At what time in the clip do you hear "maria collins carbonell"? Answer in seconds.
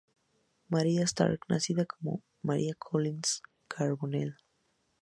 2.41-4.35